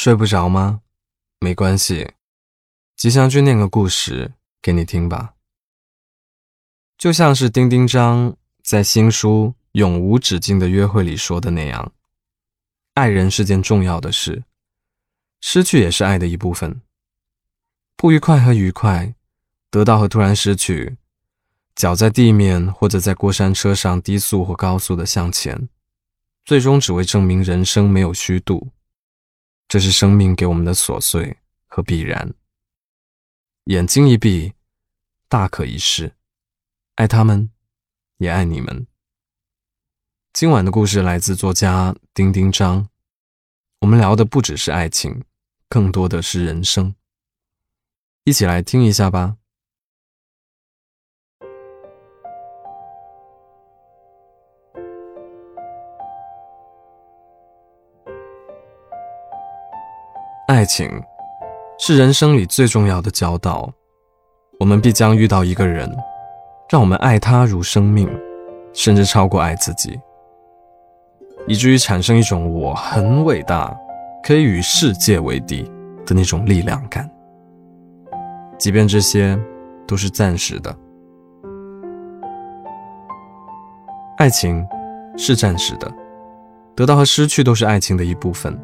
[0.00, 0.82] 睡不着吗？
[1.40, 2.12] 没关系，
[2.94, 4.32] 吉祥君念个故事
[4.62, 5.34] 给你听吧。
[6.96, 11.92] 就像是丁丁章在新书《永无止境的约会》里说的那样，
[12.94, 14.44] 爱人是件重要的事，
[15.40, 16.80] 失去也是爱的一部分。
[17.96, 19.16] 不愉快和愉快，
[19.68, 20.96] 得到和突然失去，
[21.74, 25.68] 脚在地面或者在过山车上低速或高速的向前，
[26.44, 28.68] 最终只为证明人生没有虚度。
[29.68, 31.36] 这是生命给我们的琐碎
[31.66, 32.32] 和必然。
[33.64, 34.54] 眼睛一闭，
[35.28, 36.14] 大可一试。
[36.94, 37.50] 爱他们，
[38.16, 38.86] 也爱你们。
[40.32, 42.88] 今晚的故事来自作家丁丁张。
[43.80, 45.22] 我们聊的不只是爱情，
[45.68, 46.94] 更多的是人生。
[48.24, 49.37] 一起来听一下吧。
[60.48, 60.90] 爱情
[61.78, 63.70] 是人生里最重要的交道，
[64.58, 65.94] 我们必将遇到一个人，
[66.70, 68.08] 让我们爱他如生命，
[68.72, 70.00] 甚至超过爱自己，
[71.46, 73.78] 以至于产生一种我很伟大，
[74.24, 75.70] 可以与世界为敌
[76.06, 77.06] 的那种力量感。
[78.58, 79.38] 即便这些
[79.86, 80.74] 都是暂时的，
[84.16, 84.66] 爱情
[85.14, 85.92] 是暂时的，
[86.74, 88.58] 得到和失去都是爱情的一部分。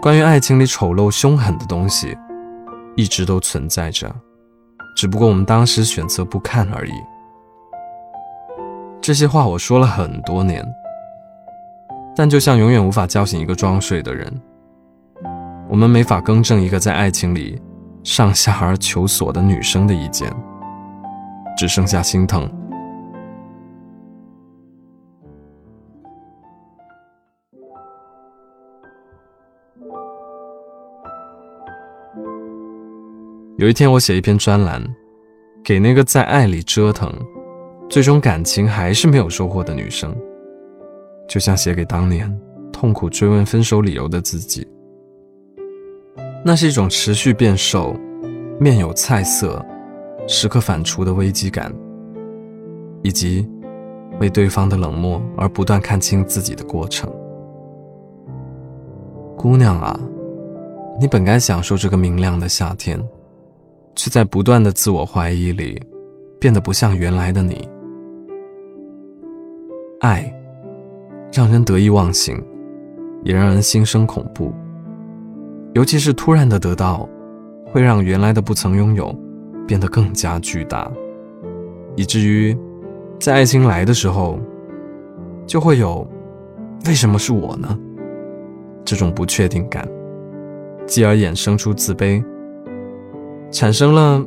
[0.00, 2.16] 关于爱情里丑陋凶狠的东西，
[2.94, 4.14] 一直都存在着，
[4.96, 6.92] 只不过我们当时选择不看而已。
[9.00, 10.64] 这些话我说了很多年，
[12.14, 14.32] 但就像永远无法叫醒一个装睡的人，
[15.68, 17.60] 我们没法更正一个在爱情里
[18.04, 20.32] 上下而求索的女生的意见，
[21.56, 22.48] 只剩下心疼。
[33.58, 34.84] 有一天，我写一篇专栏，
[35.64, 37.10] 给那个在爱里折腾，
[37.88, 40.14] 最终感情还是没有收获的女生，
[41.26, 42.30] 就像写给当年
[42.70, 44.68] 痛苦追问分手理由的自己。
[46.44, 47.96] 那是一种持续变瘦、
[48.60, 49.64] 面有菜色、
[50.28, 51.74] 时刻反刍的危机感，
[53.02, 53.48] 以及
[54.20, 57.10] 为对方的冷漠而不断看清自己的过程。
[59.34, 59.98] 姑娘啊，
[61.00, 63.02] 你本该享受这个明亮的夏天。
[63.96, 65.82] 却在不断的自我怀疑里，
[66.38, 67.68] 变得不像原来的你。
[70.00, 70.30] 爱，
[71.32, 72.40] 让人得意忘形，
[73.24, 74.52] 也让人心生恐怖。
[75.72, 77.08] 尤其是突然的得到，
[77.64, 79.12] 会让原来的不曾拥有，
[79.66, 80.90] 变得更加巨大，
[81.96, 82.56] 以至于，
[83.18, 84.38] 在爱情来的时候，
[85.46, 86.06] 就会有，
[86.86, 87.76] 为什么是我呢？
[88.84, 89.88] 这种不确定感，
[90.86, 92.22] 继而衍生出自卑。
[93.50, 94.22] 产生了，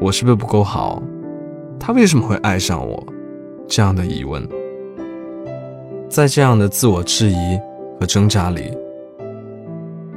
[0.00, 1.02] 我是不是不够好？
[1.78, 3.02] 他为什么会爱上我？
[3.66, 4.46] 这样的疑问，
[6.08, 7.58] 在这样的自我质疑
[7.98, 8.76] 和挣扎里，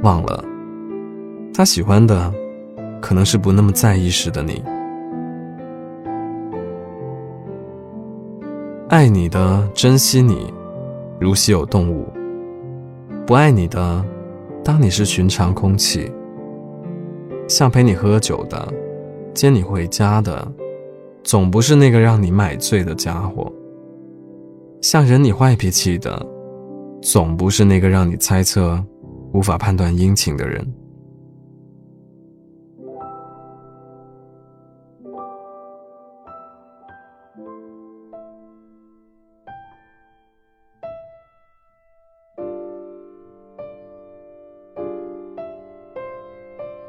[0.04, 0.44] 忘了，
[1.54, 2.34] 他喜欢的
[3.02, 4.62] 可能是不那么在意时的你。
[8.90, 10.54] 爱你的珍惜你，
[11.20, 12.06] 如稀有动物；
[13.26, 14.04] 不爱你的，
[14.64, 16.12] 当你是寻常空气。
[17.48, 18.74] 像陪你喝酒的，
[19.34, 20.46] 接你回家的，
[21.24, 23.52] 总不是那个让你买醉的家伙；
[24.82, 26.24] 像忍你坏脾气的，
[27.02, 28.84] 总不是那个让你猜测、
[29.34, 30.66] 无法判断阴晴的人。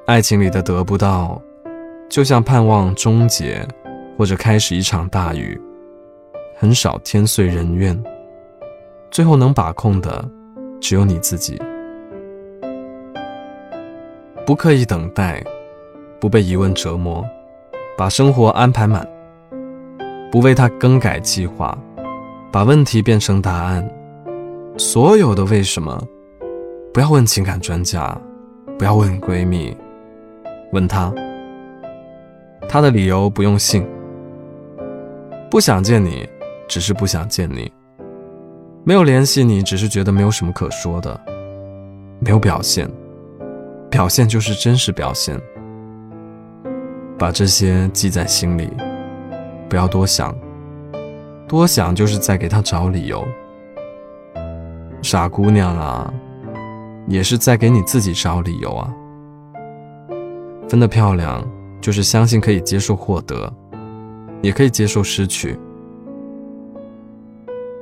[0.08, 1.38] 爱情里的得不到，
[2.08, 3.62] 就像盼望终结，
[4.16, 5.60] 或者开始一场大雨，
[6.56, 8.02] 很少天遂人愿。
[9.10, 10.26] 最后能把控的，
[10.80, 11.60] 只有你自己。
[14.46, 15.44] 不刻意等待，
[16.18, 17.22] 不被疑问折磨，
[17.94, 19.06] 把生活安排满，
[20.32, 21.76] 不为他更改计划，
[22.50, 23.86] 把问题变成答案。
[24.78, 26.02] 所有的为什么，
[26.94, 28.18] 不要问情感专家，
[28.78, 29.76] 不要问闺蜜。
[30.72, 31.12] 问他，
[32.68, 33.86] 他的理由不用信。
[35.50, 36.28] 不想见你，
[36.68, 37.72] 只是不想见你；
[38.84, 41.18] 没有联系你，只是觉得没有什么可说的。
[42.20, 42.86] 没有表现，
[43.90, 45.40] 表现就是真实表现。
[47.18, 48.70] 把这些记在心里，
[49.70, 50.36] 不要多想，
[51.48, 53.26] 多想就是在给他找理由。
[55.00, 56.12] 傻姑娘啊，
[57.06, 58.92] 也是在给你自己找理由啊。
[60.68, 61.42] 分得漂亮，
[61.80, 63.50] 就是相信可以接受获得，
[64.42, 65.58] 也可以接受失去。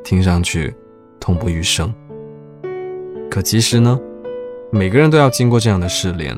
[0.05, 0.73] 听上去
[1.19, 1.93] 痛不欲生，
[3.29, 3.99] 可其实呢，
[4.71, 6.37] 每个人都要经过这样的试炼。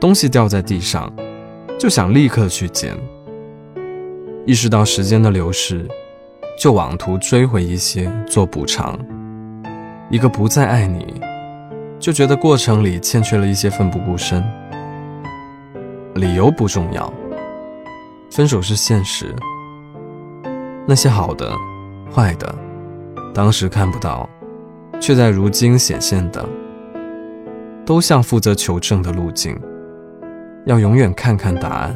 [0.00, 1.12] 东西掉在地上，
[1.76, 2.96] 就想立刻去捡。
[4.46, 5.84] 意识到时间的流逝，
[6.56, 8.96] 就妄图追回一些做补偿。
[10.08, 11.20] 一个不再爱你，
[11.98, 14.40] 就觉得过程里欠缺了一些奋不顾身。
[16.18, 17.12] 理由不重要，
[18.28, 19.32] 分手是现实。
[20.84, 21.52] 那些好的、
[22.12, 22.52] 坏的，
[23.32, 24.28] 当时看不到，
[25.00, 26.44] 却在如今显现的，
[27.86, 29.56] 都像负责求证的路径。
[30.66, 31.94] 要永远看看答案。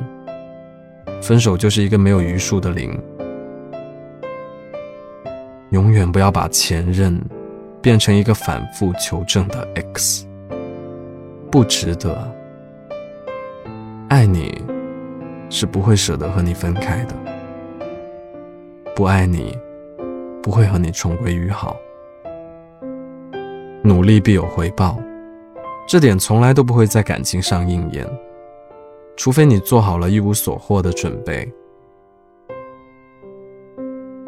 [1.20, 2.96] 分手就是一个没有余数的零。
[5.70, 7.20] 永远不要把前任
[7.80, 10.26] 变成一个反复求证的 X，
[11.50, 12.32] 不值得。
[14.12, 14.62] 爱你
[15.48, 17.14] 是不会舍得和你分开的，
[18.94, 19.58] 不爱你
[20.42, 21.74] 不会和你重归于好。
[23.82, 24.98] 努力必有回报，
[25.88, 28.06] 这点从来都不会在感情上应验。
[29.16, 31.50] 除非你做好了一无所获的准备。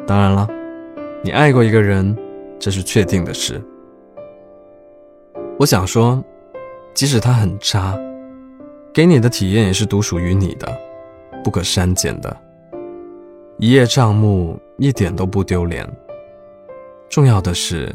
[0.07, 0.49] 当然了，
[1.23, 2.17] 你爱过一个人，
[2.59, 3.63] 这是确定的事。
[5.59, 6.25] 我想说，
[6.95, 7.95] 即使他很渣，
[8.95, 10.73] 给你的体验也是独属于你的，
[11.43, 12.35] 不可删减的。
[13.59, 15.85] 一叶障目，一点都不丢脸。
[17.11, 17.93] 重要的是，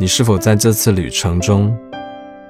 [0.00, 1.76] 你是否在这次旅程中，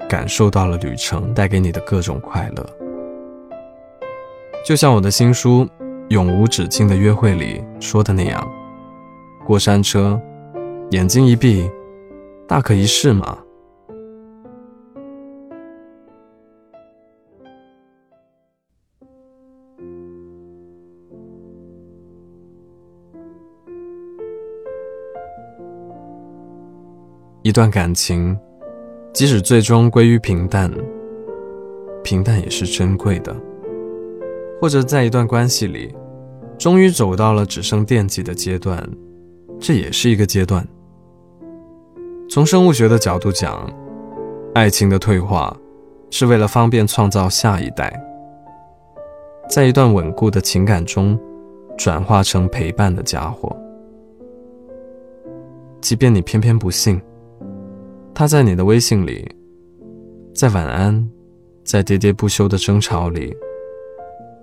[0.07, 2.65] 感受到了旅程带给你的各种快乐。
[4.65, 5.65] 就像我的新书
[6.07, 8.49] 《永无止境的约会》里说的那样，
[9.45, 10.17] 过山车，
[10.91, 11.69] 眼睛一闭，
[12.47, 13.37] 大可一试嘛。
[27.45, 28.35] 一段感情，
[29.13, 30.67] 即使最终归于平淡，
[32.03, 33.35] 平淡也是珍贵的。
[34.59, 35.93] 或者在一段关系里，
[36.57, 38.83] 终于走到了只剩惦记的阶段，
[39.59, 40.67] 这也是一个阶段。
[42.27, 43.71] 从生物学的角度讲，
[44.55, 45.55] 爱情的退化
[46.09, 47.93] 是为了方便创造下一代，
[49.47, 51.15] 在一段稳固的情感中
[51.77, 53.55] 转化成陪伴的家伙。
[55.79, 56.99] 即便你偏偏不信，
[58.17, 59.29] 他在你的微信里，
[60.33, 61.05] 在晚安，
[61.65, 63.35] 在喋喋不休的争吵里。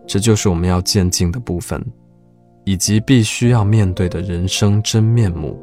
[0.06, 1.82] 这就是我们要渐进的部分，
[2.66, 5.58] 以及必须要面对的人生真面目。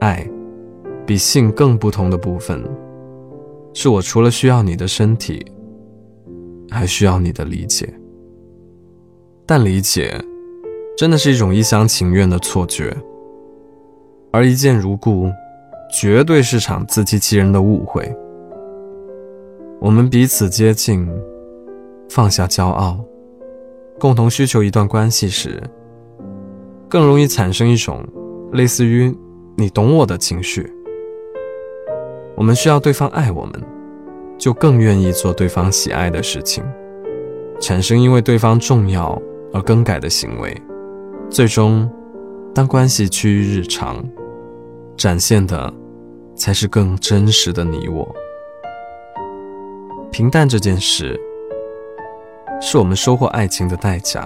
[0.00, 0.28] 爱，
[1.06, 2.60] 比性更不同的部分，
[3.72, 5.46] 是我除了需要你的身体，
[6.70, 7.88] 还需要你的理解。
[9.46, 10.20] 但理解，
[10.98, 12.92] 真的是一种一厢情愿的错觉，
[14.32, 15.30] 而一见如故，
[15.92, 18.10] 绝对是场自欺欺人的误会。
[19.80, 21.08] 我们彼此接近。
[22.10, 22.98] 放下骄傲，
[23.98, 25.62] 共同需求一段关系时，
[26.86, 28.04] 更容易产生一种
[28.52, 29.10] 类似于
[29.56, 30.70] “你懂我的”情绪。
[32.36, 33.54] 我们需要对方爱我们，
[34.36, 36.62] 就更愿意做对方喜爱的事情，
[37.58, 39.18] 产生因为对方重要
[39.54, 40.54] 而更改的行为。
[41.30, 41.90] 最终，
[42.54, 44.04] 当关系趋于日常，
[44.98, 45.72] 展现的
[46.42, 48.12] 才是更真实的你我。
[50.10, 51.16] 平淡这件事。
[52.64, 54.20] 是我们收获爱情的代价。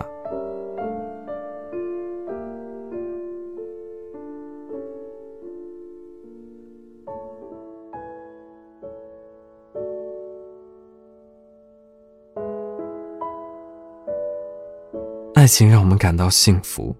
[15.35, 16.95] 爱情让我们感到幸福，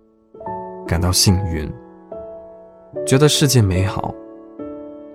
[0.87, 1.71] 感到幸运，
[3.07, 4.15] 觉得世界美好，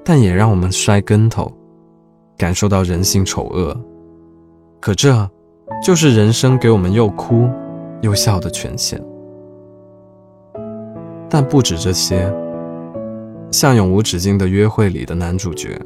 [0.03, 1.51] 但也让我们摔跟头，
[2.37, 3.75] 感受到人性丑恶。
[4.79, 5.29] 可这。
[5.81, 7.49] 就是人生给我们又哭
[8.01, 9.01] 又笑的权限，
[11.27, 12.31] 但不止这些。
[13.51, 15.79] 像《永无止境的约会》里的男主角，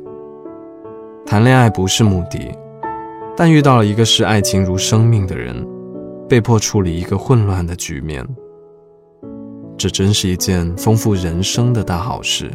[1.25, 2.51] 谈恋爱不是目的，
[3.37, 5.65] 但遇到了一个视爱情如生命的人，
[6.27, 8.27] 被迫处理一个混乱的局面。
[9.77, 12.51] 这真是一件丰富人生的大好事。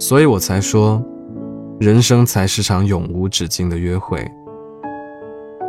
[0.00, 1.00] 所以我才说，
[1.78, 4.26] 人生才是场永无止境的约会。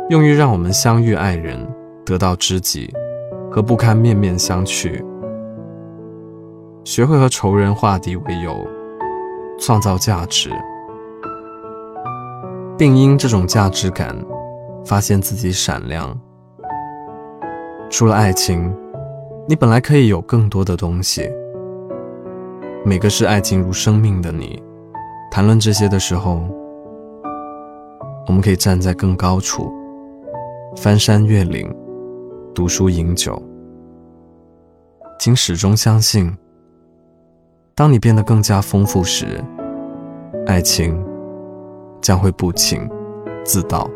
[0.08, 1.68] 用于让我们相遇、爱人、
[2.02, 2.90] 得到知己，
[3.50, 5.04] 和不堪面面相觑。
[6.82, 8.56] 学会和仇人化敌为友，
[9.60, 10.50] 创造价值，
[12.78, 14.16] 并因这种价值感，
[14.82, 16.18] 发现自己闪亮。
[17.90, 18.74] 除了爱情，
[19.46, 21.30] 你本来可以有更多的东西。
[22.84, 24.60] 每个视爱情如生命的你，
[25.30, 26.42] 谈论这些的时候，
[28.26, 29.72] 我们可以站在更高处，
[30.76, 31.72] 翻山越岭，
[32.52, 33.40] 读书饮酒。
[35.20, 36.36] 请始终相信，
[37.76, 39.40] 当你变得更加丰富时，
[40.46, 41.00] 爱情
[42.00, 42.90] 将会不请
[43.44, 43.88] 自到。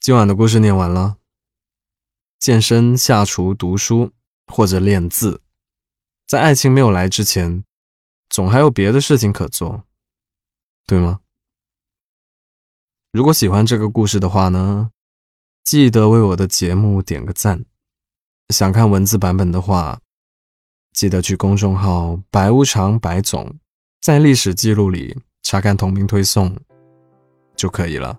[0.00, 1.18] 今晚的故事念完了。
[2.38, 4.12] 健身、下厨、读书
[4.46, 5.42] 或者练字，
[6.26, 7.62] 在爱情没有来之前，
[8.30, 9.84] 总还有别的事情可做，
[10.86, 11.20] 对吗？
[13.12, 14.90] 如果喜欢这个故事的话呢，
[15.64, 17.66] 记得为我的节目点个赞。
[18.48, 20.00] 想看文字版本的话，
[20.94, 23.54] 记得去公众号“白无常白总”
[24.00, 26.56] 在历史记录里查看同名推送
[27.54, 28.18] 就可以了。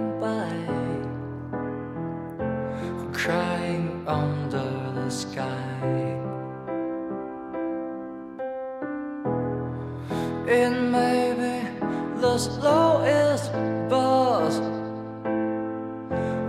[12.45, 13.51] the slowest
[13.89, 14.59] bus.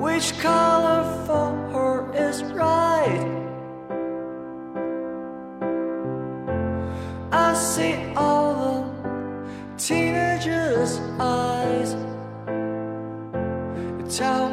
[0.00, 3.28] Which color for her is right?
[7.30, 11.94] I see all the teenagers' eyes.
[14.16, 14.51] Tell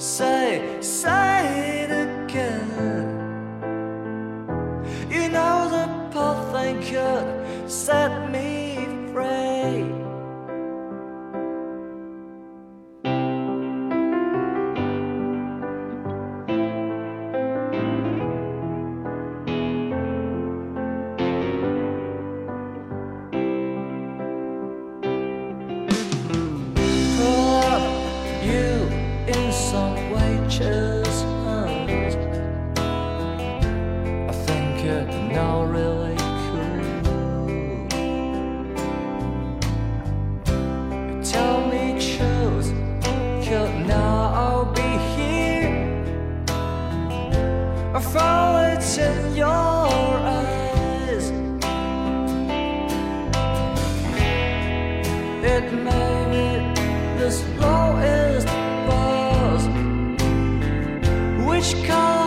[0.00, 1.19] Say, say
[29.70, 30.48] 总会
[61.60, 62.19] which color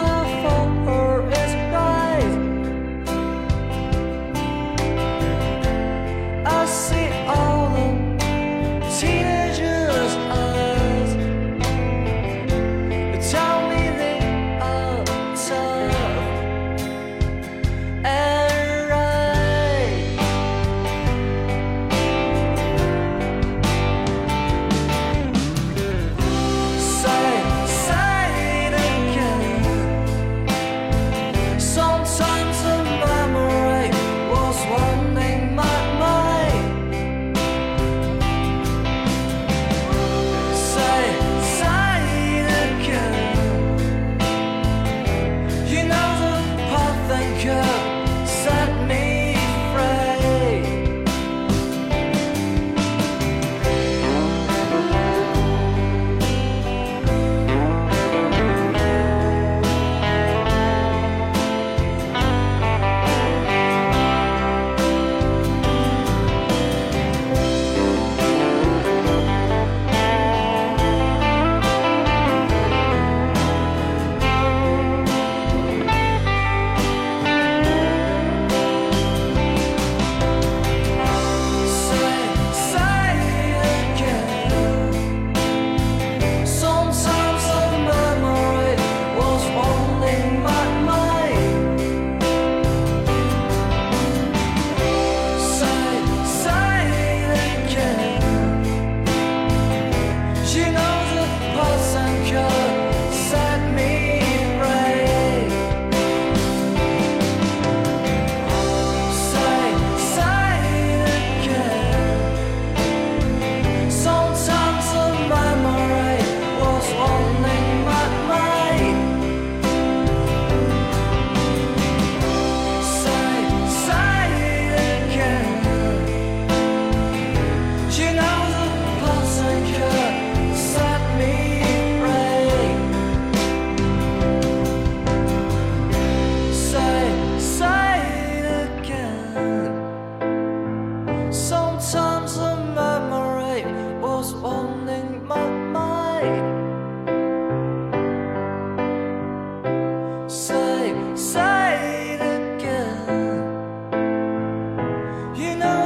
[155.35, 155.82] You know